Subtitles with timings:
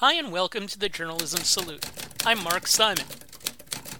[0.00, 1.86] Hi, and welcome to the Journalism Salute.
[2.26, 3.06] I'm Mark Simon.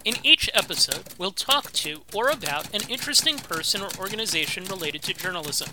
[0.05, 5.15] In each episode, we'll talk to or about an interesting person or organization related to
[5.15, 5.71] journalism.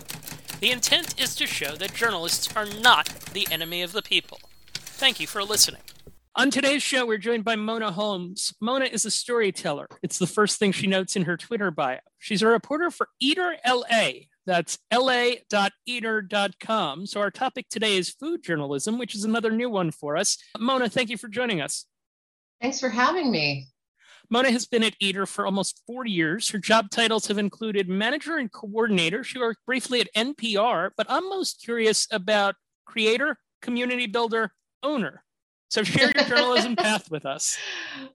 [0.60, 4.40] The intent is to show that journalists are not the enemy of the people.
[4.72, 5.82] Thank you for listening.
[6.34, 8.54] On today's show, we're joined by Mona Holmes.
[8.62, 9.88] Mona is a storyteller.
[10.02, 11.98] It's the first thing she notes in her Twitter bio.
[12.18, 14.10] She's a reporter for Eater LA,
[14.46, 15.46] that's la.eater.com.
[17.06, 20.38] So our topic today is food journalism, which is another new one for us.
[20.58, 21.86] Mona, thank you for joining us.
[22.60, 23.68] Thanks for having me.
[24.30, 26.48] Mona has been at Eater for almost 40 years.
[26.48, 29.22] Her job titles have included manager and coordinator.
[29.22, 32.54] She worked briefly at NPR, but I'm most curious about
[32.86, 34.52] creator, community builder,
[34.82, 35.22] owner.
[35.68, 37.58] So share your journalism path with us.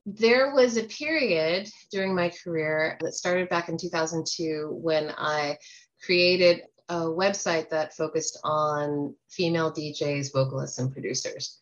[0.05, 5.57] There was a period during my career that started back in 2002 when I
[6.03, 11.59] created a website that focused on female DJs, vocalists, and producers.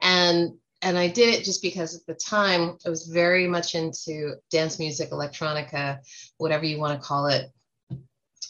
[0.00, 4.36] And and I did it just because at the time I was very much into
[4.50, 5.98] dance music, electronica,
[6.38, 7.50] whatever you want to call it.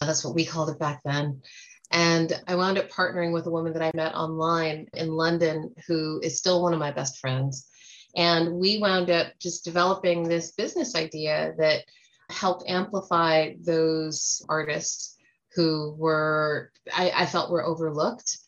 [0.00, 1.42] That's what we called it back then.
[1.90, 6.20] And I wound up partnering with a woman that I met online in London who
[6.22, 7.66] is still one of my best friends.
[8.14, 11.82] And we wound up just developing this business idea that
[12.30, 15.16] helped amplify those artists
[15.54, 18.38] who were I, I felt were overlooked.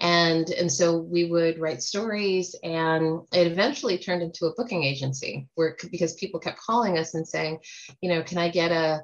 [0.00, 5.48] And and so we would write stories and it eventually turned into a booking agency
[5.56, 7.58] where because people kept calling us and saying
[8.00, 9.00] you know can i get a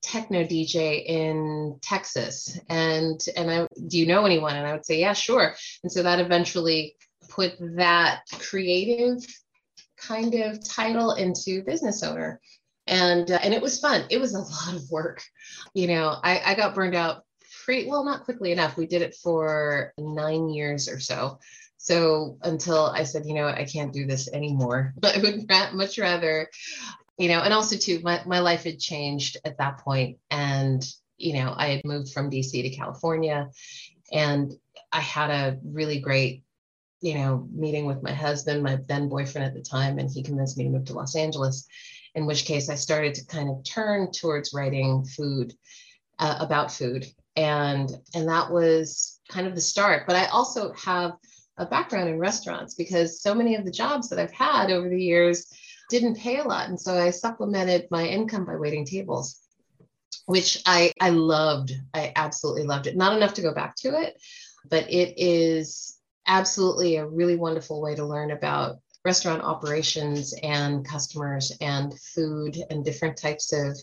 [0.00, 2.58] techno dj in texas?
[2.70, 4.56] And and i do you know anyone?
[4.56, 5.54] And i would say yeah sure.
[5.82, 6.96] And so that eventually
[7.28, 9.18] put that creative
[9.98, 12.40] kind of title into business owner
[12.88, 14.04] and uh, and it was fun.
[14.10, 14.38] It was a
[14.70, 15.22] lot of work.
[15.74, 17.24] You know, I, I got burned out
[17.64, 18.76] pretty well, not quickly enough.
[18.76, 21.38] We did it for nine years or so.
[21.76, 24.94] So until I said, you know, I can't do this anymore.
[24.98, 26.48] But I would much rather,
[27.18, 30.84] you know, and also too, my, my life had changed at that point, and
[31.18, 33.50] you know, I had moved from DC to California,
[34.12, 34.52] and
[34.92, 36.44] I had a really great
[37.00, 40.56] you know, meeting with my husband, my then boyfriend at the time, and he convinced
[40.56, 41.66] me to move to Los Angeles
[42.14, 45.54] in which case I started to kind of turn towards writing food
[46.18, 47.06] uh, about food.
[47.36, 50.04] And, and that was kind of the start.
[50.06, 51.12] But I also have
[51.56, 55.00] a background in restaurants because so many of the jobs that I've had over the
[55.00, 55.46] years
[55.90, 56.68] didn't pay a lot.
[56.68, 59.40] And so I supplemented my income by waiting tables,
[60.26, 61.72] which I, I loved.
[61.94, 62.96] I absolutely loved it.
[62.96, 64.20] Not enough to go back to it,
[64.68, 65.97] but it is
[66.28, 72.84] absolutely a really wonderful way to learn about restaurant operations and customers and food and
[72.84, 73.76] different types of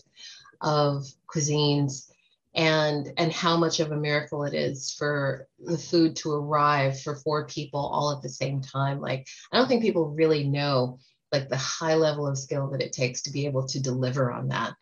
[0.62, 2.08] of cuisines
[2.54, 7.16] and and how much of a miracle it is for the food to arrive for
[7.16, 9.00] four people all at the same time.
[9.00, 10.98] Like i don't think people really know
[11.32, 14.48] like the high level of skill that it takes to be able to deliver on
[14.48, 14.74] that.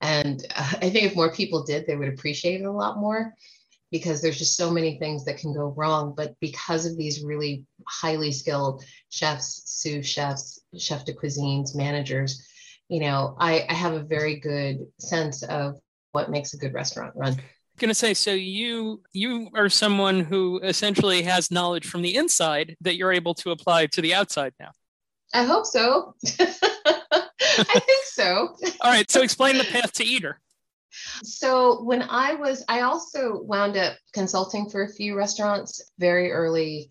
[0.00, 3.34] And uh, i think if more people did they would appreciate it a lot more
[3.90, 6.14] because there's just so many things that can go wrong.
[6.16, 12.46] But because of these really highly skilled chefs, sous chefs, chef de cuisines, managers,
[12.88, 15.76] you know, I, I have a very good sense of
[16.12, 17.32] what makes a good restaurant run.
[17.32, 17.42] I was
[17.78, 22.76] going to say so you you are someone who essentially has knowledge from the inside
[22.80, 24.70] that you're able to apply to the outside now.
[25.32, 26.14] I hope so.
[26.40, 28.56] I think so.
[28.80, 30.40] All right so explain the path to eater
[31.22, 36.90] so when I was, I also wound up consulting for a few restaurants very early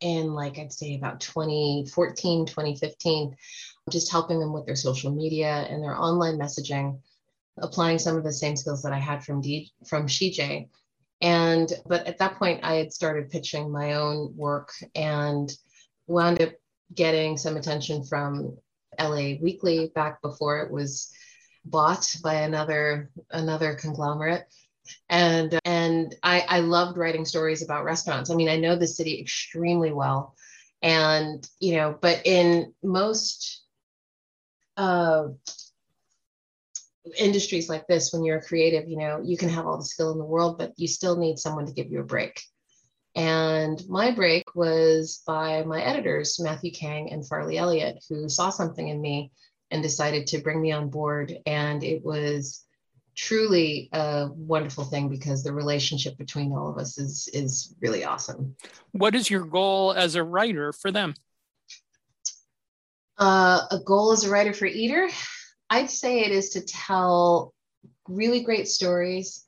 [0.00, 3.36] in like I'd say about 2014, 2015,
[3.90, 7.00] just helping them with their social media and their online messaging,
[7.58, 10.68] applying some of the same skills that I had from D, from SheJay.
[11.20, 15.50] And but at that point I had started pitching my own work and
[16.06, 16.52] wound up
[16.94, 18.56] getting some attention from
[19.00, 21.10] LA Weekly back before it was
[21.70, 24.44] bought by another another conglomerate.
[25.08, 28.30] And and I, I loved writing stories about restaurants.
[28.30, 30.34] I mean i know the city extremely well.
[30.82, 33.62] And you know but in most
[34.76, 35.28] uh,
[37.18, 40.12] industries like this when you're a creative you know you can have all the skill
[40.12, 42.40] in the world but you still need someone to give you a break.
[43.14, 48.88] And my break was by my editors matthew kang and farley elliott who saw something
[48.88, 49.32] in me
[49.70, 51.36] and decided to bring me on board.
[51.46, 52.64] And it was
[53.18, 58.56] truly a wonderful thing because the relationship between all of us is is really awesome.
[58.92, 61.14] What is your goal as a writer for them?
[63.18, 65.08] Uh, a goal as a writer for Eater,
[65.68, 67.52] I'd say it is to tell
[68.06, 69.44] really great stories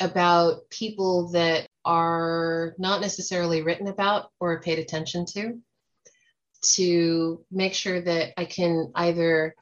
[0.00, 5.58] about people that are not necessarily written about or paid attention to
[6.60, 9.54] to make sure that I can either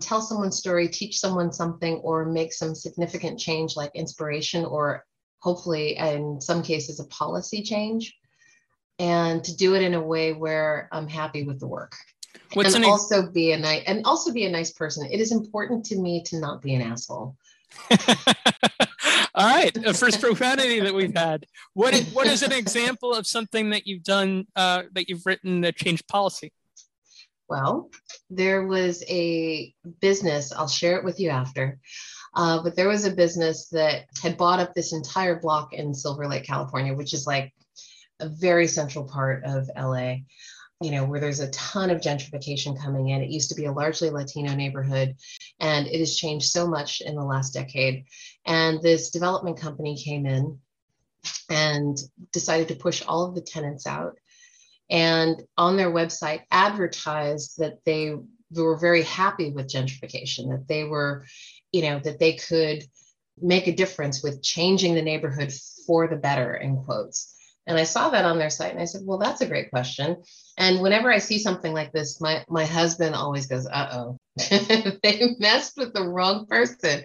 [0.00, 5.04] tell someone's story, teach someone something, or make some significant change like inspiration or
[5.40, 8.16] hopefully in some cases a policy change
[8.98, 11.96] and to do it in a way where I'm happy with the work.
[12.54, 15.08] What's and also be a nice and also be a nice person.
[15.10, 17.36] It is important to me to not be an asshole.
[19.34, 21.46] All right, the first profanity that we've had.
[21.72, 25.62] What is, what is an example of something that you've done uh, that you've written
[25.62, 26.52] that changed policy?
[27.48, 27.90] Well,
[28.28, 30.52] there was a business.
[30.52, 31.78] I'll share it with you after.
[32.34, 36.26] Uh, but there was a business that had bought up this entire block in Silver
[36.28, 37.52] Lake, California, which is like
[38.20, 40.16] a very central part of LA
[40.82, 43.22] you know, where there's a ton of gentrification coming in.
[43.22, 45.14] It used to be a largely Latino neighborhood,
[45.62, 48.04] and it has changed so much in the last decade.
[48.44, 50.58] And this development company came in
[51.48, 51.96] and
[52.32, 54.18] decided to push all of the tenants out.
[54.90, 58.16] And on their website, advertised that they
[58.50, 61.24] were very happy with gentrification, that they were,
[61.70, 62.84] you know, that they could
[63.40, 65.54] make a difference with changing the neighborhood
[65.86, 67.34] for the better, in quotes.
[67.66, 70.16] And I saw that on their site and I said, well, that's a great question.
[70.58, 74.18] And whenever I see something like this, my, my husband always goes, uh oh,
[75.02, 77.04] they messed with the wrong person.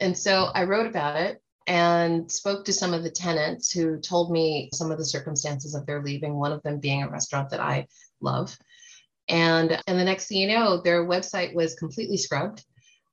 [0.00, 4.32] And so I wrote about it and spoke to some of the tenants who told
[4.32, 7.60] me some of the circumstances of their leaving, one of them being a restaurant that
[7.60, 7.86] I
[8.22, 8.56] love.
[9.28, 12.64] And, and the next thing you know, their website was completely scrubbed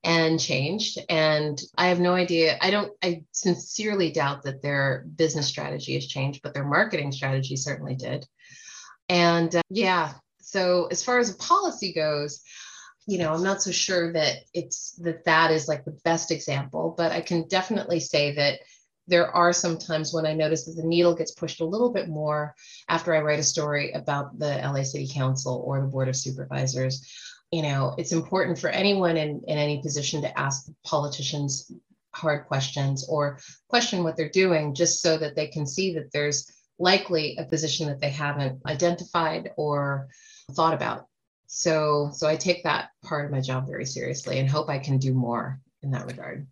[0.06, 1.00] and changed.
[1.10, 2.57] And I have no idea.
[2.62, 7.56] I don't, I sincerely doubt that their business strategy has changed, but their marketing strategy
[7.56, 8.25] certainly did.
[9.10, 12.44] And uh, yeah, so as far as a policy goes,
[13.07, 16.94] you know, I'm not so sure that it's that that is like the best example,
[16.96, 18.60] but I can definitely say that
[19.08, 22.10] there are some times when I notice that the needle gets pushed a little bit
[22.10, 22.56] more
[22.90, 27.08] after I write a story about the LA City Council or the Board of Supervisors
[27.56, 31.72] you know, it's important for anyone in, in any position to ask politicians
[32.13, 36.52] hard questions or question what they're doing just so that they can see that there's
[36.80, 40.10] likely a position that they haven't identified or
[40.52, 41.06] thought about.
[41.48, 44.98] So, so I take that part of my job very seriously and hope I can
[44.98, 46.48] do more in that regard.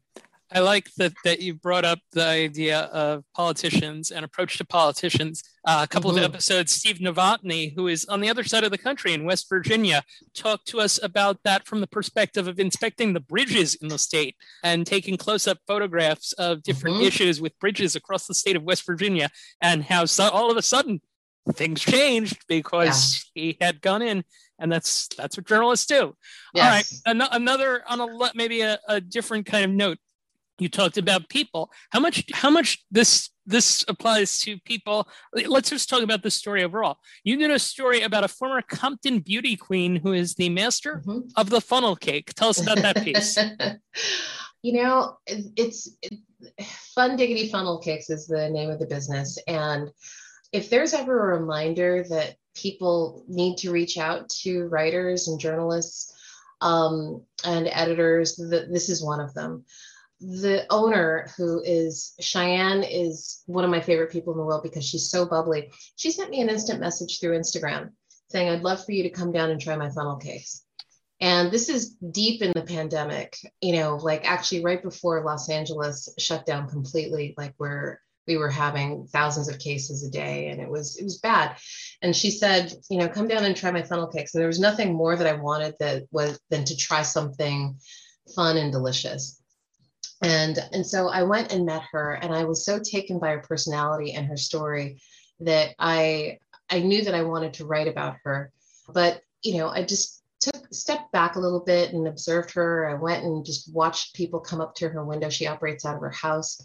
[0.52, 5.44] I like that that you brought up the idea of politicians and approach to politicians.
[5.66, 6.20] Uh, a couple mm-hmm.
[6.20, 9.48] of episodes, Steve Novotny, who is on the other side of the country in West
[9.50, 10.04] Virginia,
[10.36, 14.36] talked to us about that from the perspective of inspecting the bridges in the state
[14.64, 17.06] and taking close-up photographs of different mm-hmm.
[17.06, 19.30] issues with bridges across the state of West Virginia,
[19.62, 21.02] and how so, all of a sudden
[21.52, 23.42] things changed because yeah.
[23.42, 24.24] he had gone in
[24.60, 26.16] and that's that's what journalists do
[26.54, 26.64] yes.
[26.64, 29.98] all right An- another on a maybe a, a different kind of note
[30.60, 31.72] you talked about people.
[31.92, 35.08] How much how much this this applies to people?
[35.34, 36.98] Let's just talk about this story overall.
[37.24, 41.28] You did a story about a former compton beauty queen who is the master mm-hmm.
[41.36, 42.34] of the funnel cake.
[42.34, 43.38] Tell us about that piece.
[44.66, 46.20] You know it's it,
[46.96, 49.38] fun diggity funnel cakes is the name of the business.
[49.46, 49.90] And
[50.54, 56.14] if there's ever a reminder that people need to reach out to writers and journalists
[56.62, 59.66] um, and editors that this is one of them
[60.24, 64.86] the owner who is Cheyenne is one of my favorite people in the world because
[64.86, 65.72] she's so bubbly.
[65.98, 67.90] She sent me an instant message through Instagram
[68.30, 70.64] saying, I'd love for you to come down and try my funnel cakes.
[71.20, 76.10] And this is deep in the pandemic, you know, like actually right before Los Angeles
[76.18, 80.70] shut down completely, like where we were having thousands of cases a day and it
[80.70, 81.58] was it was bad.
[82.02, 84.34] And she said, you know, come down and try my funnel cakes.
[84.34, 87.78] And there was nothing more that I wanted that was than to try something
[88.36, 89.43] fun and delicious
[90.24, 93.40] and and so i went and met her and i was so taken by her
[93.40, 95.00] personality and her story
[95.40, 96.38] that i
[96.70, 98.52] i knew that i wanted to write about her.
[98.94, 102.90] But you know i just took stepped back a little bit and observed her.
[102.90, 105.30] I went and just watched people come up to her window.
[105.30, 106.62] She operates out of her house.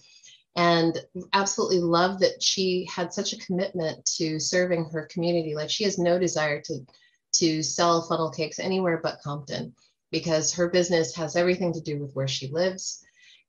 [0.56, 0.98] And
[1.32, 5.54] absolutely loved that she had such a commitment to serving her community.
[5.54, 6.80] Like she has no desire to
[7.34, 9.74] to sell funnel cakes anywhere but compton
[10.10, 13.04] because her business has everything to do with where she lives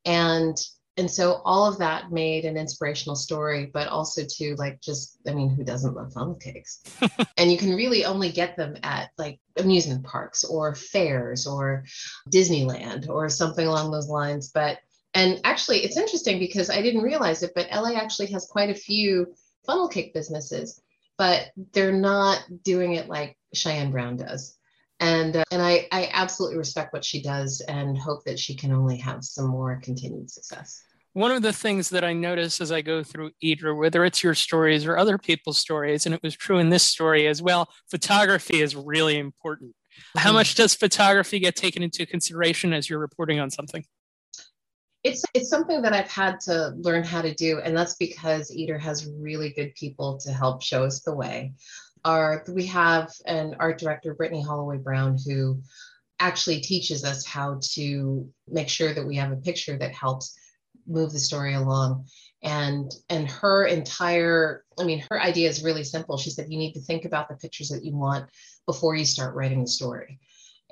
[0.06, 0.58] and
[0.98, 5.32] and so all of that made an inspirational story but also to like just i
[5.32, 6.84] mean who doesn't love funnel cakes?
[7.38, 11.86] And you can really only get them at like amusement parks or fairs or
[12.30, 14.52] disneyland or something along those lines.
[14.54, 14.80] But
[15.14, 18.76] and actually it's interesting because i didn't realize it but la actually has quite a
[18.76, 19.34] few
[19.66, 20.82] funnel cake businesses
[21.18, 24.58] but they're not doing it like cheyenne brown does
[25.00, 28.72] and uh, and I, I absolutely respect what she does and hope that she can
[28.72, 32.82] only have some more continued success one of the things that I notice as I
[32.82, 36.60] go through Eater, whether it's your stories or other people's stories, and it was true
[36.60, 39.76] in this story as well, photography is really important.
[40.16, 43.84] How much does photography get taken into consideration as you're reporting on something?
[45.04, 48.78] It's it's something that I've had to learn how to do, and that's because Eater
[48.78, 51.54] has really good people to help show us the way.
[52.06, 55.62] Our we have an art director, Brittany Holloway Brown, who
[56.20, 60.38] actually teaches us how to make sure that we have a picture that helps
[60.88, 62.06] move the story along.
[62.42, 66.18] And and her entire i mean her idea is really simple.
[66.18, 68.30] She said you need to think about the pictures that you want
[68.66, 70.20] before you start writing the story.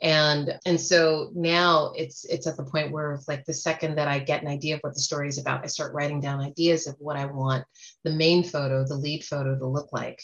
[0.02, 4.20] And and so now it's it's at the point where like the second that i
[4.20, 6.96] get an idea of what the story is about i start writing down ideas of
[7.00, 7.66] what i want
[8.04, 10.22] the main photo the lead photo to look like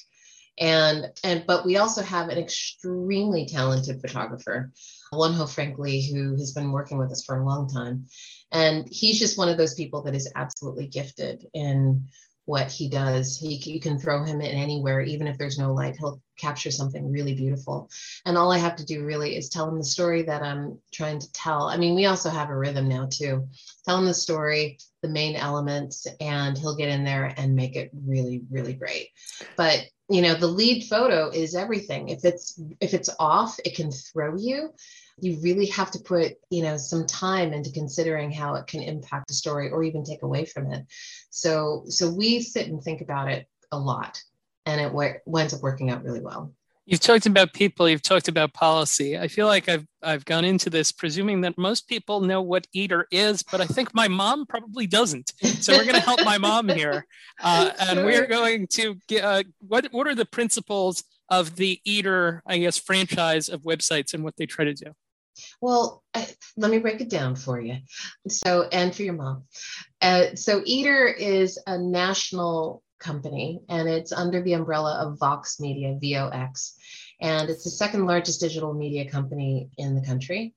[0.59, 4.71] and and but we also have an extremely talented photographer
[5.13, 8.07] Wonho Frank Lee, who has been working with us for a long time.
[8.51, 12.07] And he's just one of those people that is absolutely gifted in
[12.45, 13.37] what he does.
[13.37, 17.11] He, you can throw him in anywhere, even if there's no light, he'll capture something
[17.11, 17.89] really beautiful.
[18.25, 21.19] And all I have to do really is tell him the story that I'm trying
[21.19, 21.63] to tell.
[21.63, 23.47] I mean, we also have a rhythm now too.
[23.85, 27.91] Tell him the story, the main elements, and he'll get in there and make it
[28.05, 29.09] really, really great.
[29.55, 32.09] But you know, the lead photo is everything.
[32.09, 34.73] If it's if it's off, it can throw you
[35.19, 39.29] you really have to put you know some time into considering how it can impact
[39.31, 40.85] a story or even take away from it
[41.29, 44.21] so so we sit and think about it a lot
[44.65, 46.53] and it w- winds up working out really well
[46.85, 49.17] You've talked about people, you've talked about policy.
[49.17, 53.07] I feel like I've I've gone into this presuming that most people know what Eater
[53.09, 55.31] is, but I think my mom probably doesn't.
[55.61, 57.07] So we're going to help my mom here,
[57.41, 58.05] uh, and sure.
[58.05, 62.77] we're going to get uh, what what are the principles of the Eater, I guess,
[62.77, 64.93] franchise of websites and what they try to do.
[65.61, 67.77] Well, I, let me break it down for you.
[68.27, 69.43] So, and for your mom.
[70.01, 75.97] Uh, so, Eater is a national company and it's under the umbrella of Vox Media,
[76.01, 76.75] VOX.
[77.21, 80.55] And it's the second largest digital media company in the country.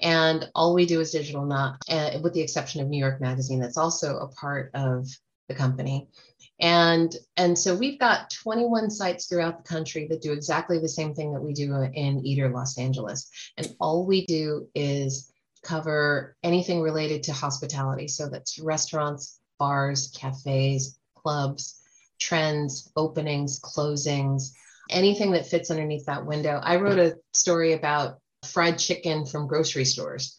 [0.00, 3.60] And all we do is digital, not uh, with the exception of New York Magazine,
[3.60, 5.08] that's also a part of
[5.48, 6.08] the company.
[6.60, 11.14] And, and so we've got 21 sites throughout the country that do exactly the same
[11.14, 13.30] thing that we do in Eater Los Angeles.
[13.56, 18.08] And all we do is cover anything related to hospitality.
[18.08, 21.80] So that's restaurants, bars, cafes, clubs,
[22.18, 24.52] trends, openings, closings,
[24.90, 26.60] anything that fits underneath that window.
[26.62, 30.37] I wrote a story about fried chicken from grocery stores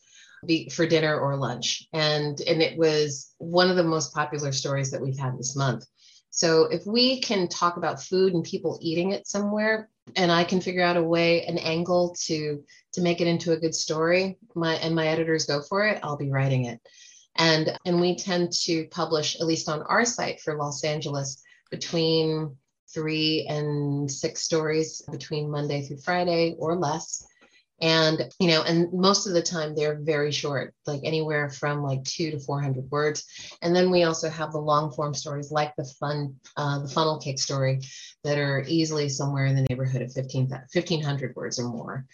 [0.72, 1.88] for dinner or lunch.
[1.94, 5.86] And, and it was one of the most popular stories that we've had this month.
[6.30, 10.62] So if we can talk about food and people eating it somewhere, and I can
[10.62, 14.76] figure out a way, an angle to to make it into a good story, my
[14.76, 16.80] and my editors go for it, I'll be writing it.
[17.36, 21.42] And and we tend to publish, at least on our site for Los Angeles,
[21.72, 22.56] between
[22.94, 27.26] three and six stories between Monday through Friday or less
[27.82, 32.04] and you know and most of the time they're very short like anywhere from like
[32.04, 33.26] two to 400 words.
[33.62, 37.20] And then we also have the long form stories like the fun uh, the funnel
[37.20, 37.82] cake story
[38.24, 42.06] that are easily somewhere in the neighborhood of 15 1500 words or more.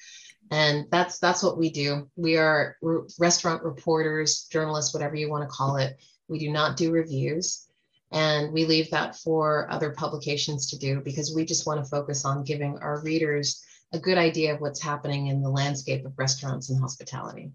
[0.51, 2.09] And that's that's what we do.
[2.15, 2.77] We are
[3.17, 5.97] restaurant reporters journalists whatever you want to call it.
[6.27, 7.67] We do not do reviews.
[8.11, 12.23] And we leave that for other publications to do because we just want to focus
[12.23, 16.69] on giving our readers a good idea of what's happening in the landscape of restaurants
[16.69, 17.51] and hospitality.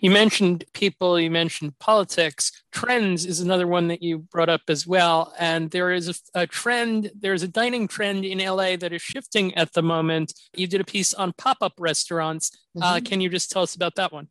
[0.00, 2.52] You mentioned people, you mentioned politics.
[2.72, 5.34] Trends is another one that you brought up as well.
[5.38, 9.54] And there is a, a, trend, there's a dining trend in LA that is shifting
[9.56, 10.32] at the moment.
[10.54, 12.50] You did a piece on pop up restaurants.
[12.76, 12.96] Uh, mm-hmm.
[12.96, 14.28] Uh, can you just tell us about that one?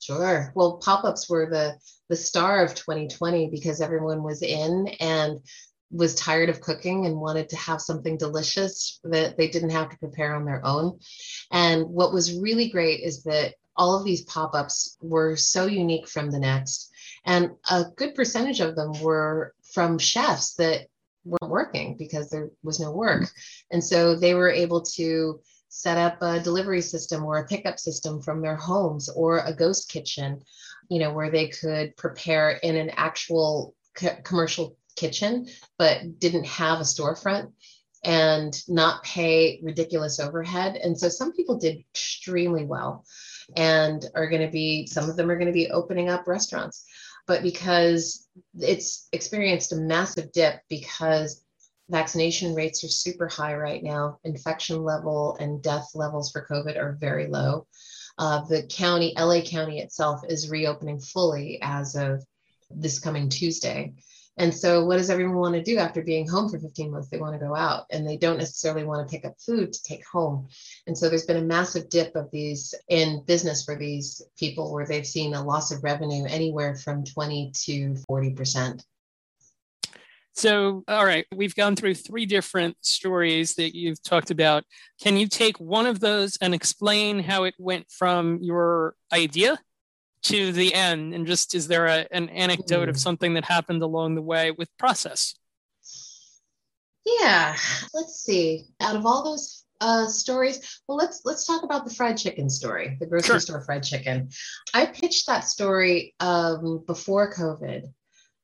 [0.00, 0.52] Sure.
[0.56, 1.76] Well, pop ups were the,
[2.08, 5.38] the star of 2020 because everyone was in and
[5.90, 9.98] was tired of cooking and wanted to have something delicious that they didn't have to
[9.98, 10.98] prepare on their own.
[11.50, 16.08] And what was really great is that all of these pop ups were so unique
[16.08, 16.90] from the next.
[17.24, 20.86] And a good percentage of them were from chefs that
[21.24, 23.28] weren't working because there was no work.
[23.70, 28.20] And so they were able to set up a delivery system or a pickup system
[28.20, 30.42] from their homes or a ghost kitchen,
[30.88, 33.74] you know, where they could prepare in an actual
[34.24, 35.46] commercial kitchen,
[35.78, 37.50] but didn't have a storefront
[38.04, 40.76] and not pay ridiculous overhead.
[40.76, 43.04] And so some people did extremely well
[43.56, 46.84] and are going to be, some of them are going to be opening up restaurants.
[47.26, 48.28] But because
[48.58, 51.42] it's experienced a massive dip because
[51.88, 56.96] vaccination rates are super high right now, infection level and death levels for COVID are
[57.00, 57.66] very low.
[58.18, 62.24] Uh, the county, LA County itself, is reopening fully as of
[62.70, 63.94] this coming Tuesday.
[64.40, 67.10] And so, what does everyone want to do after being home for 15 months?
[67.10, 69.82] They want to go out and they don't necessarily want to pick up food to
[69.82, 70.48] take home.
[70.86, 74.86] And so, there's been a massive dip of these in business for these people where
[74.86, 78.82] they've seen a loss of revenue anywhere from 20 to 40%.
[80.32, 84.64] So, all right, we've gone through three different stories that you've talked about.
[85.02, 89.58] Can you take one of those and explain how it went from your idea
[90.24, 91.14] to the end?
[91.14, 92.90] And just is there a, an anecdote mm.
[92.90, 93.00] of hmm.
[93.00, 95.34] something that happened along the way with process?
[97.04, 97.56] Yeah,
[97.94, 98.66] let's see.
[98.80, 102.96] Out of all those uh, stories, well, let's let's talk about the fried chicken story,
[103.00, 103.40] the grocery sure.
[103.40, 104.28] store fried chicken.
[104.74, 107.84] I pitched that story um, before COVID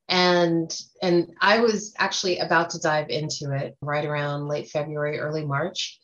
[0.09, 5.45] and and i was actually about to dive into it right around late february early
[5.45, 5.99] march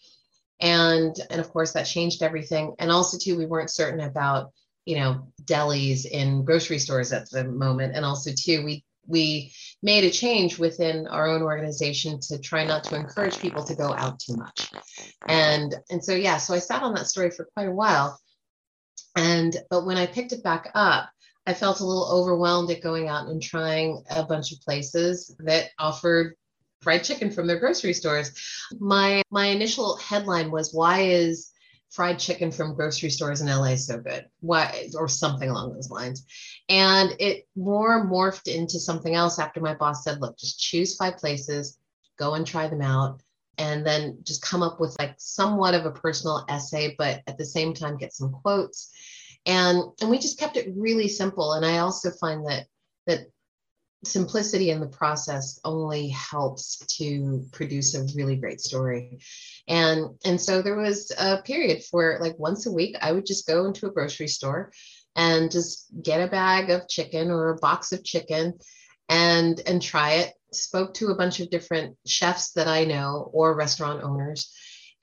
[0.60, 4.52] and and of course that changed everything and also too we weren't certain about
[4.86, 7.96] you know delis in grocery stores at the moment.
[7.96, 12.86] And also too we we made a change within our own organization to try not
[12.86, 14.72] to encourage people to go out too much.
[15.28, 18.20] And and so yeah so i sat on that story for quite a while.
[19.16, 21.10] And but when i picked it back up
[21.46, 25.72] I felt a little overwhelmed at going out and trying a bunch of places that
[25.78, 26.36] offered
[26.82, 28.32] fried chicken from their grocery stores.
[28.80, 31.50] My my initial headline was why is
[31.94, 34.26] fried chicken from grocery stores in LA is so good?
[34.42, 36.26] Why or something along those lines.
[36.68, 41.18] And it more morphed into something else after my boss said, look, just choose five
[41.18, 41.78] places,
[42.18, 43.22] go and try them out
[43.58, 47.46] and then just come up with like somewhat of a personal essay but at the
[47.46, 48.92] same time get some quotes
[49.46, 52.66] and and we just kept it really simple and i also find that
[53.06, 53.28] that
[54.04, 59.20] simplicity in the process only helps to produce a really great story
[59.68, 63.48] and and so there was a period where like once a week i would just
[63.48, 64.72] go into a grocery store
[65.16, 68.54] and just get a bag of chicken or a box of chicken
[69.10, 73.56] and and try it spoke to a bunch of different chefs that i know or
[73.56, 74.54] restaurant owners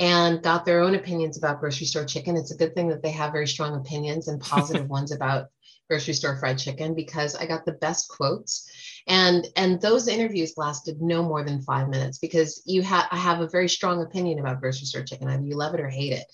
[0.01, 2.35] and got their own opinions about grocery store chicken.
[2.35, 5.49] It's a good thing that they have very strong opinions and positive ones about
[5.91, 8.71] grocery store fried chicken because I got the best quotes.
[9.09, 13.41] And and those interviews lasted no more than five minutes because you have I have
[13.41, 15.29] a very strong opinion about grocery store chicken.
[15.29, 16.25] Either you love it or hate it.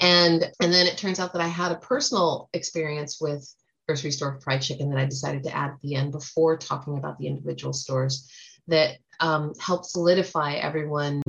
[0.00, 3.46] And and then it turns out that I had a personal experience with
[3.88, 7.18] grocery store fried chicken that I decided to add at the end before talking about
[7.18, 8.30] the individual stores
[8.68, 11.22] that um, helped solidify everyone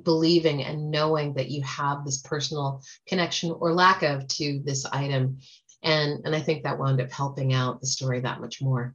[0.00, 5.38] believing and knowing that you have this personal connection or lack of to this item
[5.82, 8.94] and and i think that wound up helping out the story that much more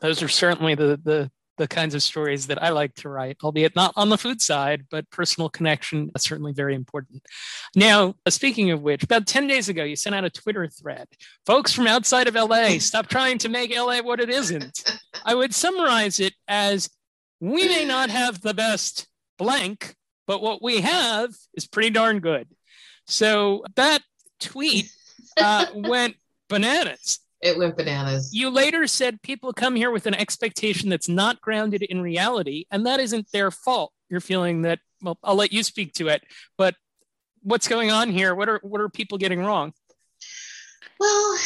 [0.00, 3.76] those are certainly the the the kinds of stories that I like to write, albeit
[3.76, 7.26] not on the food side, but personal connection is certainly very important.
[7.76, 11.08] Now, speaking of which, about 10 days ago, you sent out a Twitter thread.
[11.44, 14.98] Folks from outside of LA, stop trying to make LA what it isn't.
[15.24, 16.88] I would summarize it as
[17.40, 19.94] we may not have the best blank,
[20.26, 22.48] but what we have is pretty darn good.
[23.06, 24.02] So that
[24.40, 24.90] tweet
[25.36, 26.16] uh, went
[26.48, 27.20] bananas.
[27.40, 28.30] It went bananas.
[28.34, 32.84] You later said people come here with an expectation that's not grounded in reality, and
[32.86, 33.92] that isn't their fault.
[34.08, 36.22] You're feeling that, well, I'll let you speak to it,
[36.56, 36.74] but
[37.42, 38.34] what's going on here?
[38.34, 39.72] What are what are people getting wrong?
[40.98, 41.38] Well,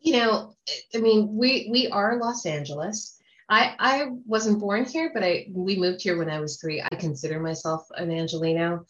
[0.00, 0.54] you know,
[0.94, 3.18] I mean, we we are Los Angeles.
[3.48, 6.82] I I wasn't born here, but I we moved here when I was three.
[6.82, 8.84] I consider myself an Angelino.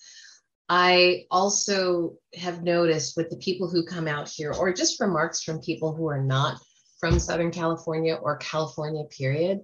[0.74, 5.60] I also have noticed with the people who come out here, or just remarks from
[5.60, 6.62] people who are not
[6.98, 9.60] from Southern California or California, period,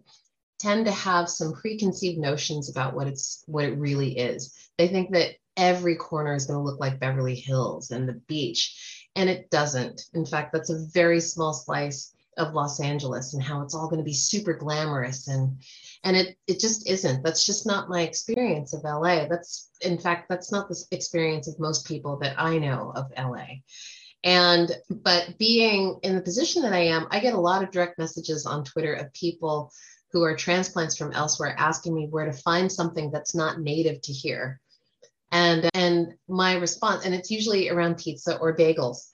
[0.59, 4.55] tend to have some preconceived notions about what it's what it really is.
[4.77, 9.09] They think that every corner is going to look like Beverly Hills and the beach,
[9.17, 10.03] and it doesn't.
[10.13, 14.01] In fact, that's a very small slice of Los Angeles and how it's all going
[14.01, 15.61] to be super glamorous and
[16.05, 17.23] and it it just isn't.
[17.23, 19.27] That's just not my experience of LA.
[19.27, 23.47] That's in fact that's not the experience of most people that I know of LA.
[24.25, 27.99] And but being in the position that I am, I get a lot of direct
[27.99, 29.73] messages on Twitter of people
[30.13, 34.13] who are transplants from elsewhere asking me where to find something that's not native to
[34.13, 34.61] here.
[35.31, 39.09] And and my response and it's usually around pizza or bagels.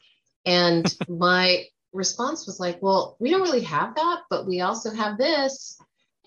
[0.46, 5.16] And my response was like, well, we don't really have that, but we also have
[5.16, 5.78] this.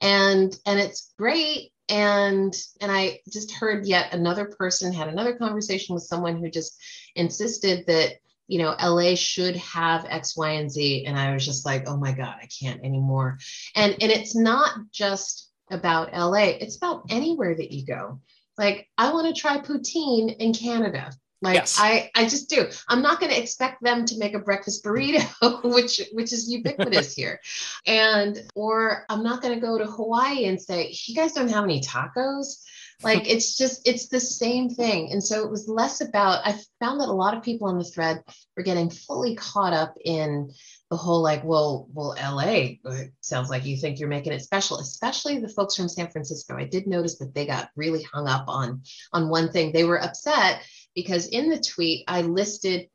[0.01, 1.71] And and it's great.
[1.89, 6.77] And and i just heard yet another person had another conversation with someone who just
[7.15, 8.15] insisted that
[8.49, 11.06] you know la should have x y and z.
[11.06, 13.38] And i was just like oh my god i can't anymore.
[13.75, 18.19] And and it's not just about la it's about anywhere that you go.
[18.58, 21.78] Like i want to try poutine in canada Like yes.
[21.80, 22.65] I, I just do.
[22.89, 27.13] I'm not going to expect them to make a breakfast burrito, which which is ubiquitous
[27.15, 27.39] here,
[27.86, 31.63] and or I'm not going to go to Hawaii and say, "You guys don't have
[31.63, 32.63] any tacos."
[33.04, 35.12] Like it's just it's the same thing.
[35.12, 36.45] And so it was less about.
[36.45, 38.23] I found that a lot of people on the thread
[38.56, 40.52] were getting fully caught up in
[40.89, 42.78] the whole like, well, well, LA
[43.21, 46.56] sounds like you think you're making it special, especially the folks from San Francisco.
[46.56, 48.82] I did notice that they got really hung up on
[49.13, 49.71] on one thing.
[49.71, 50.63] They were upset
[50.98, 52.90] because in the tweet I listed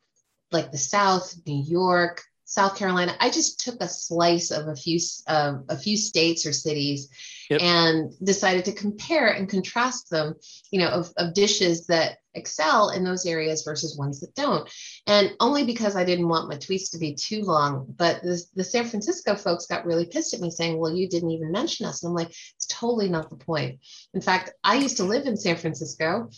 [0.51, 3.15] like the South, New York, South Carolina.
[3.21, 7.09] I just took a slice of a few uh, a few states or cities
[7.49, 7.63] yep.
[7.63, 10.35] and decided to compare and contrast them,
[10.73, 14.69] you know, of, of dishes that excel in those areas versus ones that don't.
[15.07, 17.87] And only because I didn't want my tweets to be too long.
[17.97, 21.31] But the, the San Francisco folks got really pissed at me saying, well, you didn't
[21.31, 22.03] even mention us.
[22.03, 23.79] And I'm like, it's totally not the point.
[24.13, 26.29] In fact, I used to live in San Francisco.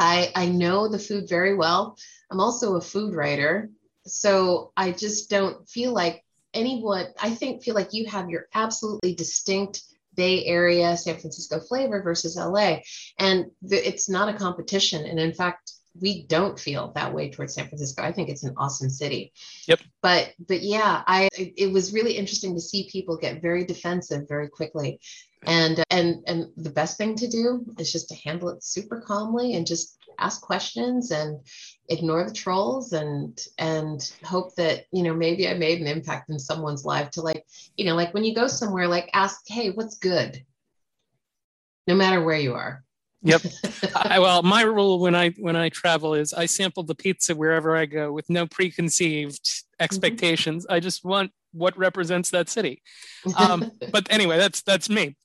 [0.00, 1.96] I, I know the food very well.
[2.30, 3.70] I'm also a food writer.
[4.06, 9.14] So I just don't feel like anyone, I think, feel like you have your absolutely
[9.14, 9.82] distinct
[10.14, 12.78] Bay Area, San Francisco flavor versus LA.
[13.18, 15.04] And it's not a competition.
[15.04, 18.02] And in fact, we don't feel that way towards San Francisco.
[18.02, 19.32] I think it's an awesome city.
[19.66, 19.80] Yep.
[20.02, 24.48] But but yeah, I it was really interesting to see people get very defensive very
[24.48, 25.00] quickly.
[25.46, 29.54] And and and the best thing to do is just to handle it super calmly
[29.54, 31.40] and just ask questions and
[31.88, 36.38] ignore the trolls and and hope that you know maybe i made an impact in
[36.38, 37.44] someone's life to like
[37.76, 40.44] you know like when you go somewhere like ask hey what's good
[41.86, 42.84] no matter where you are
[43.22, 43.42] yep
[43.94, 47.76] I, well my rule when i when i travel is i sample the pizza wherever
[47.76, 49.82] i go with no preconceived mm-hmm.
[49.82, 50.74] expectations mm-hmm.
[50.74, 52.82] i just want what represents that city
[53.36, 55.16] um, but anyway that's that's me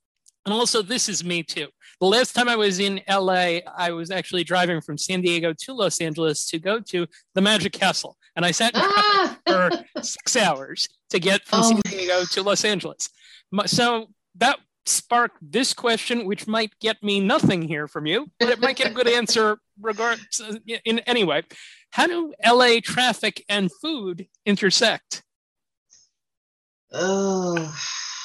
[0.45, 1.67] and also this is me too
[1.99, 5.73] the last time I was in LA, I was actually driving from San Diego to
[5.73, 8.17] Los Angeles to go to the Magic Castle.
[8.35, 9.37] And I sat ah!
[9.47, 13.09] for six hours to get from oh San Diego to Los Angeles.
[13.65, 18.59] So that sparked this question, which might get me nothing here from you, but it
[18.59, 20.41] might get a good answer regardless.
[20.85, 21.43] In anyway,
[21.91, 25.23] how do LA traffic and food intersect?
[26.91, 27.75] Oh,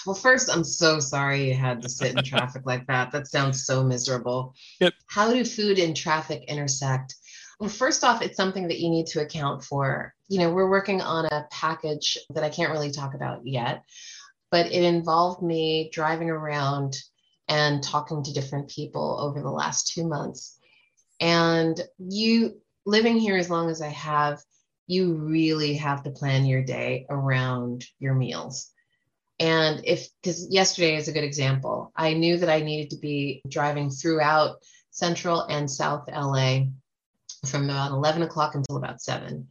[0.06, 3.10] well, first, I'm so sorry you had to sit in traffic like that.
[3.12, 4.54] That sounds so miserable.
[4.80, 4.94] Yep.
[5.06, 7.16] How do food and traffic intersect?
[7.58, 10.14] Well, first off, it's something that you need to account for.
[10.28, 13.84] You know, we're working on a package that I can't really talk about yet,
[14.50, 16.96] but it involved me driving around
[17.48, 20.58] and talking to different people over the last two months.
[21.20, 24.40] And you living here as long as I have,
[24.86, 28.70] you really have to plan your day around your meals.
[29.38, 33.42] And if, because yesterday is a good example, I knew that I needed to be
[33.48, 34.56] driving throughout
[34.90, 36.64] central and south LA
[37.46, 39.48] from about 11 o'clock until about 7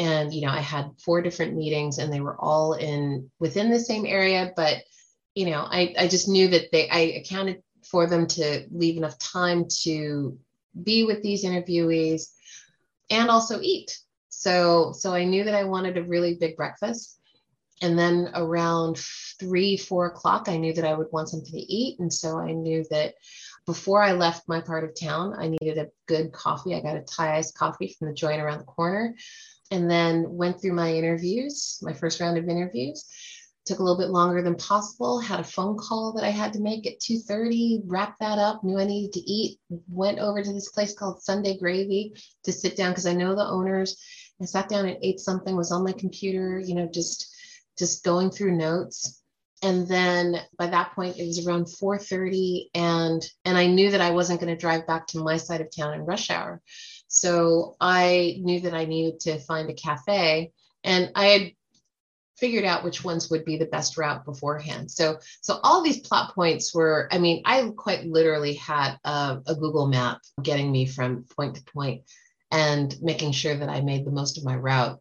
[0.00, 3.78] and you know i had four different meetings and they were all in within the
[3.78, 4.78] same area but
[5.34, 9.18] you know i, I just knew that they i accounted for them to leave enough
[9.18, 10.38] time to
[10.82, 12.32] be with these interviewees
[13.10, 13.98] and also eat
[14.30, 17.18] so so i knew that i wanted a really big breakfast
[17.82, 18.98] and then around
[19.38, 21.98] three, four o'clock, I knew that I would want something to eat.
[21.98, 23.14] And so I knew that
[23.64, 26.74] before I left my part of town, I needed a good coffee.
[26.74, 29.14] I got a Thai iced coffee from the joint around the corner
[29.70, 33.04] and then went through my interviews, my first round of interviews.
[33.66, 35.20] Took a little bit longer than possible.
[35.20, 37.82] Had a phone call that I had to make at 2:30.
[37.86, 38.64] Wrapped that up.
[38.64, 39.60] Knew I needed to eat.
[39.88, 43.46] Went over to this place called Sunday Gravy to sit down because I know the
[43.46, 43.96] owners.
[44.40, 45.56] I sat down and ate something.
[45.56, 46.58] Was on my computer.
[46.58, 47.32] You know, just
[47.78, 49.20] just going through notes
[49.62, 54.10] and then by that point it was around 4.30 and and i knew that i
[54.10, 56.60] wasn't going to drive back to my side of town in rush hour
[57.12, 60.50] so i knew that i needed to find a cafe
[60.84, 61.52] and i had
[62.38, 66.34] figured out which ones would be the best route beforehand so so all these plot
[66.34, 71.24] points were i mean i quite literally had a, a google map getting me from
[71.36, 72.02] point to point
[72.52, 75.00] and making sure that i made the most of my route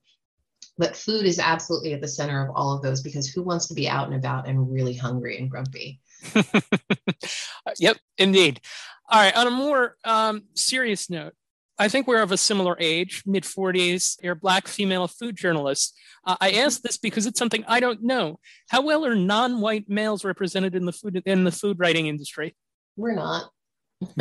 [0.80, 3.74] but food is absolutely at the center of all of those because who wants to
[3.74, 6.00] be out and about and really hungry and grumpy?
[7.80, 8.62] yep, indeed.
[9.10, 11.34] All right, on a more um, serious note,
[11.80, 14.18] I think we're of a similar age, mid 40s.
[14.22, 15.98] You're a black female food journalist.
[16.26, 16.60] Uh, I mm-hmm.
[16.60, 18.40] ask this because it's something I don't know.
[18.70, 22.56] How well are non-white males represented in the food in the food writing industry?
[22.98, 23.50] We're not.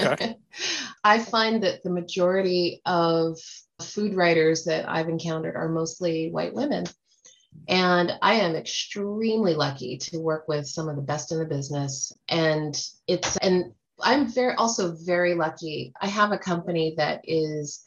[0.00, 0.36] Okay.
[1.04, 3.38] I find that the majority of
[3.82, 6.84] food writers that I've encountered are mostly white women.
[7.68, 12.12] And I am extremely lucky to work with some of the best in the business.
[12.28, 15.92] And it's, and I'm very, also very lucky.
[16.00, 17.84] I have a company that is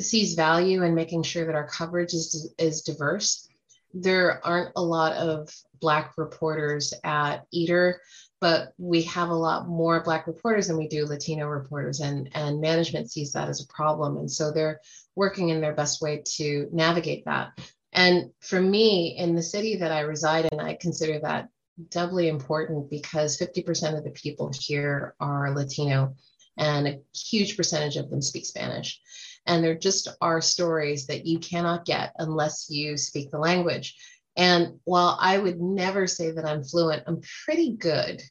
[0.00, 3.48] sees value in making sure that our coverage is is diverse.
[3.92, 5.48] There aren't a lot of
[5.80, 8.00] black reporters at Eater,
[8.40, 12.60] but we have a lot more black reporters than we do Latino reporters, and and
[12.60, 14.80] management sees that as a problem, and so they're
[15.14, 17.52] working in their best way to navigate that.
[17.92, 21.48] And for me, in the city that I reside in, I consider that
[21.90, 26.14] doubly important because 50% of the people here are Latino
[26.56, 29.00] and a huge percentage of them speak Spanish.
[29.46, 33.96] And there just are stories that you cannot get unless you speak the language.
[34.36, 38.22] And while I would never say that I'm fluent, I'm pretty good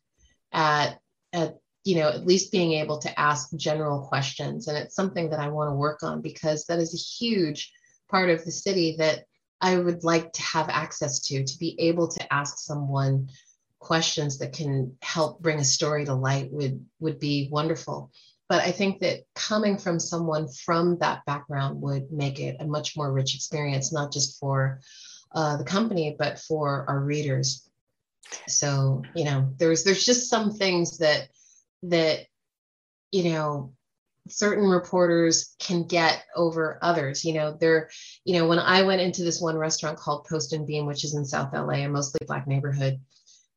[0.52, 1.00] at,
[1.32, 4.68] at you know, at least being able to ask general questions.
[4.68, 7.72] And it's something that I want to work on because that is a huge
[8.10, 9.26] part of the city that
[9.64, 13.30] I would like to have access to, to be able to ask someone
[13.80, 18.12] questions that can help bring a story to light would would be wonderful.
[18.50, 22.96] But i think that coming from someone from that background would make it a much
[22.98, 24.82] more rich experience not just for
[25.34, 27.68] uh, the company but for our readers.
[28.48, 31.30] So you know there's there's just some things that
[31.84, 32.26] that
[33.12, 33.74] you know
[34.30, 37.90] certain reporters can get over others you know they're
[38.24, 41.14] you know when i went into this one restaurant called post and beam which is
[41.14, 43.00] in south la a mostly black neighborhood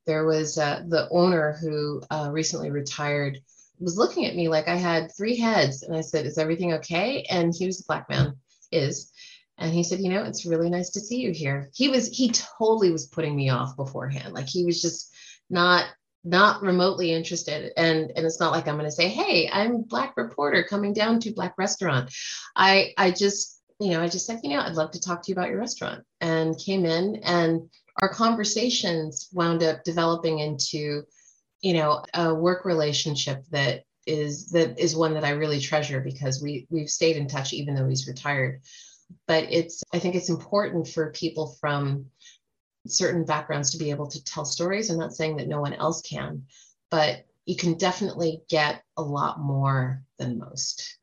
[0.06, 3.38] there was uh, the owner who uh, recently retired
[3.78, 5.82] was looking at me like I had three heads.
[5.82, 7.26] And I said, Is everything okay?
[7.28, 8.36] And he was a black man,
[8.72, 9.12] is.
[9.58, 11.70] And he said, You know, it's really nice to see you here.
[11.74, 14.32] He was, he totally was putting me off beforehand.
[14.32, 15.14] Like he was just
[15.50, 15.86] not
[16.26, 20.16] not remotely interested and and it's not like i'm going to say hey i'm black
[20.16, 22.12] reporter coming down to black restaurant
[22.56, 25.30] i i just you know i just said you know i'd love to talk to
[25.30, 27.70] you about your restaurant and came in and
[28.02, 31.02] our conversations wound up developing into
[31.60, 36.40] you know a work relationship that is that is one that I really treasure because
[36.40, 38.60] we we've stayed in touch even though he's retired.
[39.26, 42.06] But it's I think it's important for people from
[42.88, 44.90] certain backgrounds to be able to tell stories.
[44.90, 46.42] I'm not saying that no one else can,
[46.90, 50.98] but you can definitely get a lot more than most.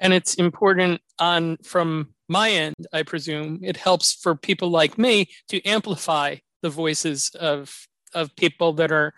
[0.00, 5.28] And it's important on from my end, I presume, it helps for people like me
[5.48, 9.14] to amplify the voices of of people that are,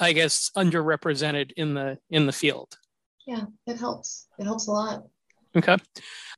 [0.00, 2.78] I guess, underrepresented in the in the field.
[3.26, 4.26] Yeah, it helps.
[4.38, 5.04] It helps a lot.
[5.56, 5.76] Okay.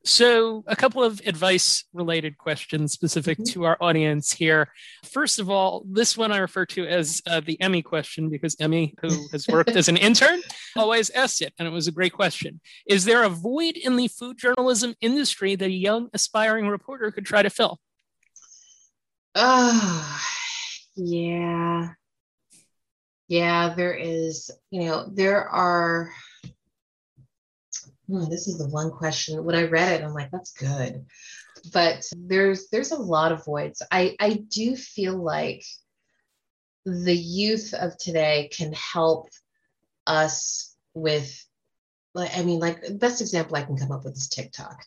[0.02, 3.52] So, a couple of advice related questions specific mm-hmm.
[3.52, 4.72] to our audience here.
[5.04, 8.94] First of all, this one I refer to as uh, the Emmy question because Emmy,
[9.02, 10.40] who has worked as an intern,
[10.74, 12.62] always asks it, and it was a great question.
[12.86, 17.26] Is there a void in the food journalism industry that a young aspiring reporter could
[17.26, 17.78] try to fill?
[19.34, 20.20] Oh,
[20.96, 21.90] yeah.
[23.28, 24.50] Yeah, there is.
[24.70, 26.10] You know, there are
[28.10, 29.44] hmm, this is the one question.
[29.44, 31.06] When I read it, I'm like, that's good.
[31.72, 33.82] But there's there's a lot of voids.
[33.90, 35.64] I I do feel like
[36.86, 39.28] the youth of today can help
[40.06, 41.44] us with
[42.14, 44.82] like I mean like the best example I can come up with is TikTok.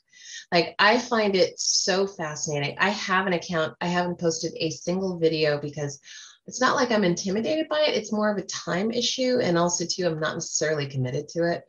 [0.51, 2.77] Like I find it so fascinating.
[2.79, 3.75] I have an account.
[3.79, 5.99] I haven't posted a single video because
[6.47, 7.95] it's not like I'm intimidated by it.
[7.95, 11.63] It's more of a time issue and also too I'm not necessarily committed to it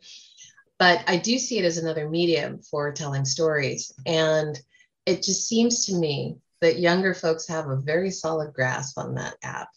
[0.79, 3.93] but I do see it as another medium for telling stories.
[4.05, 4.59] And
[5.05, 9.35] it just seems to me that younger folks have a very solid grasp on that
[9.43, 9.69] app.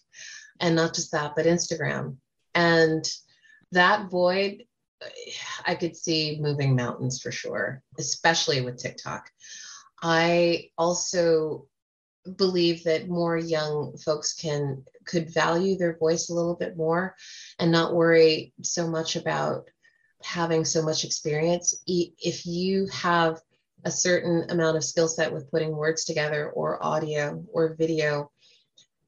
[0.61, 2.16] And not just that, but Instagram.
[2.54, 3.08] And
[3.72, 4.64] that void,
[5.64, 9.30] I could see moving mountains for sure, especially with TikTok.
[10.02, 11.66] I also
[12.37, 17.14] believe that more young folks can could value their voice a little bit more
[17.58, 19.70] and not worry so much about
[20.22, 23.40] having so much experience, if you have
[23.85, 28.31] a certain amount of skill set with putting words together or audio or video,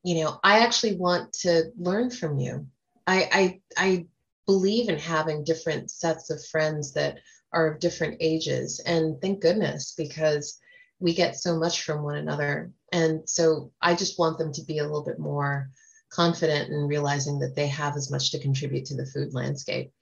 [0.03, 2.66] you know, I actually want to learn from you.
[3.07, 4.07] I, I, I
[4.46, 7.18] believe in having different sets of friends that
[7.53, 8.81] are of different ages.
[8.87, 10.61] And thank goodness, because
[11.01, 12.70] we get so much from one another.
[12.92, 15.70] And so I just want them to be a little bit more
[16.11, 19.92] confident in realizing that they have as much to contribute to the food landscape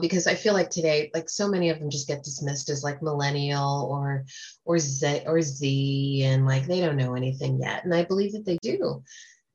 [0.00, 3.02] because I feel like today, like so many of them just get dismissed as like
[3.02, 4.24] millennial or
[4.64, 7.84] or Z or Z, and like they don't know anything yet.
[7.84, 9.02] And I believe that they do.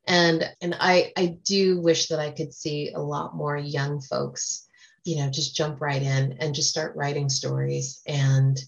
[0.08, 4.67] And and I I do wish that I could see a lot more young folks,
[5.04, 8.60] you know, just jump right in and just start writing stories and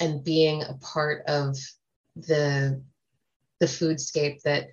[0.00, 1.56] and being a part of
[2.16, 2.82] the
[3.60, 4.68] the foodscape that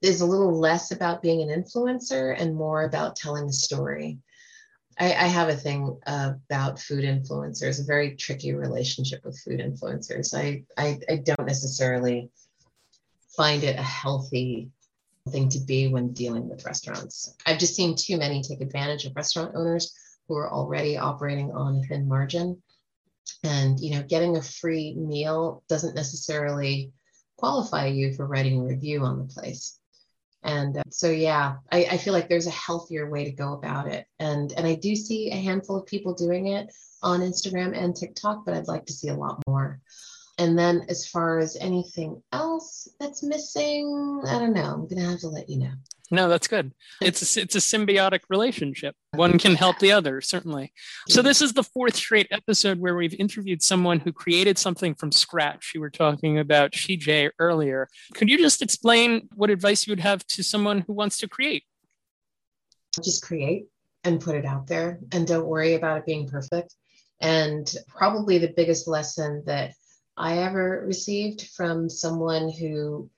[0.00, 4.18] is a little less about being an influencer and more about telling a story
[4.98, 10.34] I, I have a thing about food influencers, a very tricky relationship with food influencers.
[10.34, 12.30] I, I, I don't necessarily
[13.36, 14.70] find it a healthy
[15.30, 17.34] thing to be when dealing with restaurants.
[17.46, 19.94] I've just seen too many take advantage of restaurant owners
[20.28, 22.62] who are already operating on a thin margin.
[23.44, 26.92] And you know, getting a free meal doesn't necessarily
[27.36, 29.78] qualify you for writing a review on the place.
[30.44, 33.86] And uh, so, yeah, I, I feel like there's a healthier way to go about
[33.86, 34.06] it.
[34.18, 38.44] And and I do see a handful of people doing it on Instagram and TikTok,
[38.44, 39.80] but I'd like to see a lot more.
[40.38, 44.74] And then as far as anything else that's missing, I don't know.
[44.74, 45.72] I'm gonna have to let you know.
[46.12, 46.74] No, that's good.
[47.00, 48.94] It's a, it's a symbiotic relationship.
[49.12, 50.70] One can help the other, certainly.
[51.08, 55.10] So this is the fourth straight episode where we've interviewed someone who created something from
[55.10, 55.72] scratch.
[55.74, 57.88] You were talking about SheJay earlier.
[58.12, 61.64] Could you just explain what advice you would have to someone who wants to create?
[63.02, 63.68] Just create
[64.04, 66.74] and put it out there, and don't worry about it being perfect.
[67.22, 69.72] And probably the biggest lesson that
[70.18, 73.08] I ever received from someone who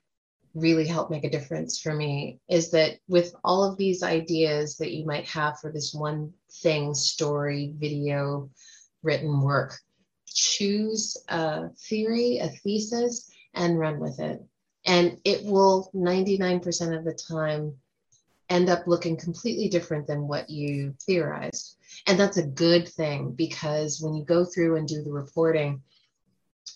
[0.55, 4.93] really helped make a difference for me is that with all of these ideas that
[4.93, 8.49] you might have for this one thing story, video,
[9.03, 9.77] written work,
[10.25, 14.41] choose a theory, a thesis, and run with it.
[14.85, 17.73] And it will 99% of the time
[18.49, 21.77] end up looking completely different than what you theorized.
[22.07, 25.81] And that's a good thing because when you go through and do the reporting,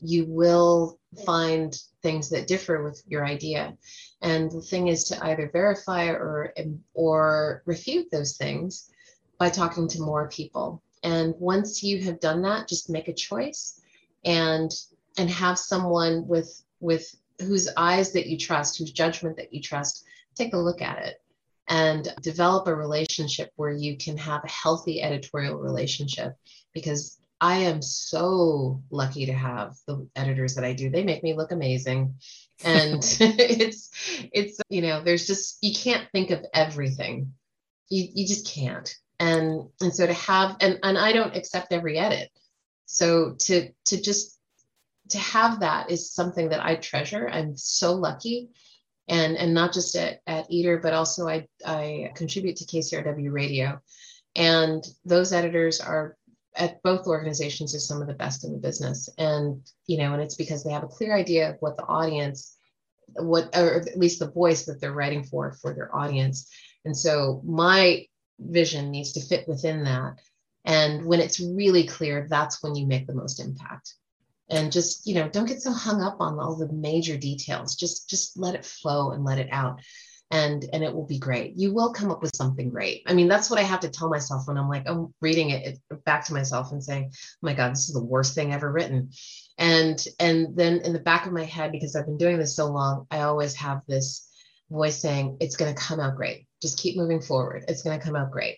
[0.01, 3.75] you will find things that differ with your idea.
[4.21, 6.53] And the thing is to either verify or
[6.93, 8.89] or refute those things
[9.37, 10.81] by talking to more people.
[11.03, 13.81] And once you have done that, just make a choice
[14.25, 14.71] and
[15.17, 20.05] and have someone with with whose eyes that you trust, whose judgment that you trust,
[20.35, 21.21] take a look at it
[21.69, 26.35] and develop a relationship where you can have a healthy editorial relationship
[26.73, 30.89] because I am so lucky to have the editors that I do.
[30.89, 32.15] They make me look amazing.
[32.63, 33.91] And it's
[34.33, 37.33] it's you know, there's just you can't think of everything.
[37.89, 38.93] You you just can't.
[39.19, 42.29] And and so to have and and I don't accept every edit.
[42.85, 44.37] So to to just
[45.09, 47.29] to have that is something that I treasure.
[47.29, 48.49] I'm so lucky.
[49.07, 53.79] And and not just at, at Eater, but also I I contribute to KCRW radio.
[54.35, 56.15] And those editors are
[56.59, 59.09] at both organizations are some of the best in the business.
[59.17, 62.55] And you know and it's because they have a clear idea of what the audience
[63.15, 66.51] what or at least the voice that they're writing for for their audience.
[66.85, 68.05] And so my
[68.39, 70.19] vision needs to fit within that.
[70.65, 73.95] And when it's really clear that's when you make the most impact.
[74.51, 77.75] And just you know don't get so hung up on all the major details.
[77.75, 79.79] Just just let it flow and let it out
[80.31, 81.53] and and it will be great.
[81.55, 83.03] You will come up with something great.
[83.07, 85.79] I mean that's what i have to tell myself when i'm like i'm reading it
[86.05, 89.11] back to myself and saying oh my god this is the worst thing ever written.
[89.57, 92.67] And and then in the back of my head because i've been doing this so
[92.67, 94.29] long i always have this
[94.69, 96.45] voice saying it's going to come out great.
[96.61, 97.65] Just keep moving forward.
[97.67, 98.57] It's going to come out great.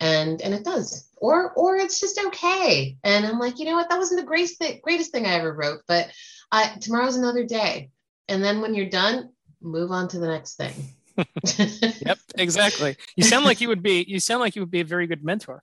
[0.00, 1.10] And and it does.
[1.18, 2.96] Or or it's just okay.
[3.04, 3.90] And i'm like you know what?
[3.90, 6.10] That wasn't the greatest thing, greatest thing i ever wrote but
[6.50, 7.90] I, tomorrow's another day.
[8.28, 9.30] And then when you're done
[9.64, 10.74] move on to the next thing.
[11.16, 12.96] Yep, exactly.
[13.16, 15.24] You sound like you would be you sound like you would be a very good
[15.24, 15.62] mentor.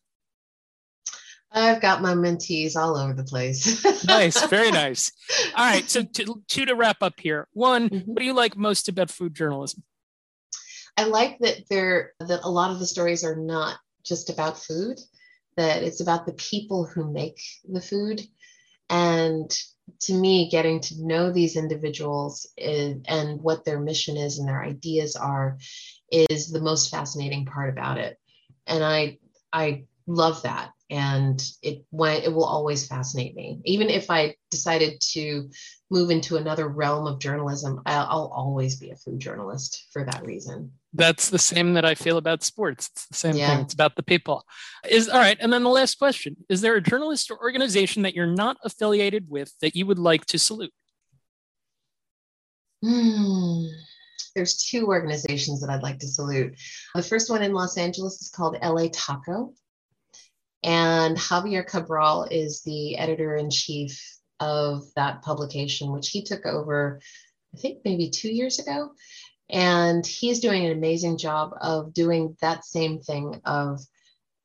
[1.53, 3.83] I've got my mentees all over the place.
[4.05, 5.11] nice, very nice.
[5.55, 7.47] All right, so to, two to wrap up here.
[7.51, 8.11] One, mm-hmm.
[8.11, 9.83] what do you like most about food journalism?
[10.97, 14.99] I like that there that a lot of the stories are not just about food,
[15.57, 18.21] that it's about the people who make the food
[18.89, 19.51] and
[20.01, 24.63] to me, getting to know these individuals is, and what their mission is and their
[24.63, 25.57] ideas are
[26.11, 28.17] is the most fascinating part about it.
[28.67, 29.17] And I,
[29.53, 30.71] I love that.
[30.89, 33.61] And it it will always fascinate me.
[33.63, 35.49] Even if I decided to
[35.89, 40.25] move into another realm of journalism, I'll, I'll always be a food journalist for that
[40.25, 42.89] reason that's the same that I feel about sports.
[42.93, 43.49] It's the same yeah.
[43.49, 43.59] thing.
[43.65, 44.45] It's about the people.
[44.89, 45.37] Is all right.
[45.39, 49.29] And then the last question: Is there a journalist or organization that you're not affiliated
[49.29, 50.73] with that you would like to salute?
[52.83, 53.65] Hmm.
[54.35, 56.55] There's two organizations that I'd like to salute.
[56.95, 59.53] The first one in Los Angeles is called LA Taco,
[60.63, 64.01] and Javier Cabral is the editor in chief
[64.39, 66.99] of that publication, which he took over,
[67.53, 68.91] I think maybe two years ago
[69.51, 73.81] and he's doing an amazing job of doing that same thing of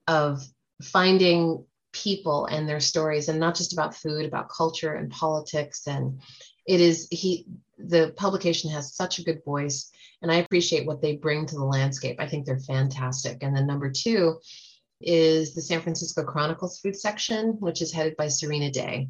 [0.09, 0.43] of
[0.83, 5.87] finding people and their stories and not just about food about culture and politics.
[5.87, 6.21] And
[6.67, 7.47] it is he
[7.79, 9.91] the publication has such a good voice
[10.23, 12.17] and i appreciate what they bring to the landscape.
[12.19, 13.43] I think they're fantastic.
[13.43, 14.39] And then number two
[15.01, 19.09] is the San Francisco Chronicles food section, which is headed by Serena Dai.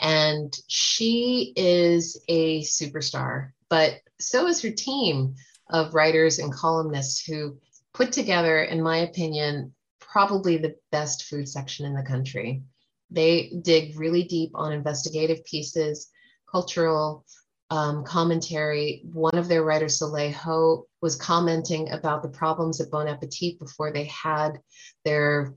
[0.00, 5.34] And she is a superstar, but so is her team
[5.70, 7.56] of writers and columnists who
[7.94, 12.64] put together, in my opinion, probably the best food section in the country.
[13.10, 16.10] They dig really deep on investigative pieces,
[16.50, 17.24] cultural
[17.70, 19.06] um, commentary.
[19.10, 23.90] One of their writers, Soleil Ho, was commenting about the problems at Bon Appetit before
[23.90, 24.60] they had
[25.06, 25.54] their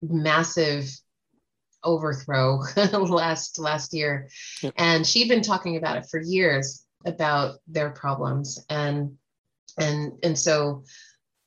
[0.00, 0.90] massive
[1.84, 2.60] overthrow
[2.92, 4.28] last last year.
[4.62, 4.74] Yep.
[4.76, 9.12] and she'd been talking about it for years about their problems and
[9.78, 10.84] and and so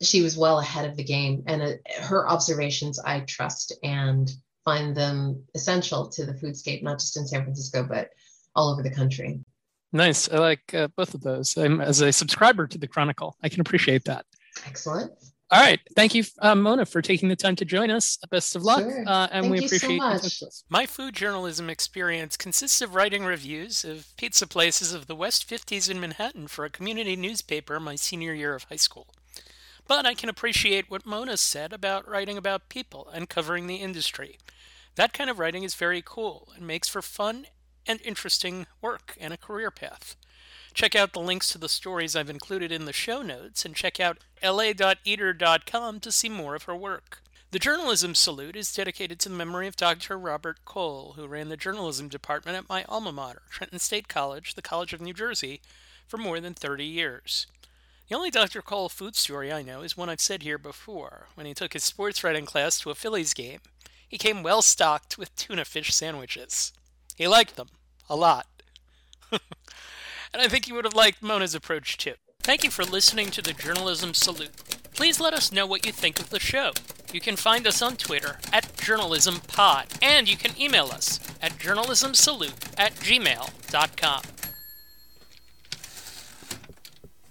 [0.02, 1.44] she was well ahead of the game.
[1.48, 1.72] And uh,
[2.02, 4.30] her observations i trust and
[4.64, 8.10] find them essential to the foodscape not just in san francisco but
[8.56, 9.40] all over the country.
[9.92, 10.30] Nice.
[10.30, 11.56] I like uh, both of those.
[11.56, 14.26] I'm, as a subscriber to the chronicle i can appreciate that.
[14.66, 15.12] Excellent
[15.52, 15.80] all right.
[15.96, 18.18] Thank you, uh, Mona, for taking the time to join us.
[18.32, 18.80] Best of luck.
[18.80, 19.04] Sure.
[19.08, 24.08] Uh, and Thank we appreciate so My food journalism experience consists of writing reviews of
[24.18, 28.56] pizza places of the West 50s in Manhattan for a community newspaper my senior year
[28.56, 29.08] of high school.
[29.88, 34.40] But I can appreciate what Mona said about writing about people and covering the industry.
[34.96, 37.46] That kind of writing is very cool and makes for fun
[37.86, 40.16] and interesting work and a career path.
[40.76, 43.98] Check out the links to the stories I've included in the show notes and check
[43.98, 47.22] out la.eater.com to see more of her work.
[47.52, 50.18] The Journalism Salute is dedicated to the memory of Dr.
[50.18, 54.62] Robert Cole, who ran the journalism department at my alma mater, Trenton State College, the
[54.62, 55.62] College of New Jersey,
[56.06, 57.48] for more than 30 years.
[58.10, 58.62] The only Dr.
[58.62, 61.30] Cole food story I know is one I've said here before.
[61.36, 63.60] When he took his sports writing class to a Phillies game,
[64.06, 66.74] he came well stocked with tuna fish sandwiches.
[67.16, 67.70] He liked them
[68.10, 68.48] a lot.
[70.36, 72.16] and I think you would have liked Mona's approach too.
[72.42, 74.52] Thank you for listening to the Journalism Salute.
[74.94, 76.74] Please let us know what you think of the show.
[77.14, 82.74] You can find us on Twitter at JournalismPod, and you can email us at journalismsalute
[82.78, 84.22] at gmail.com.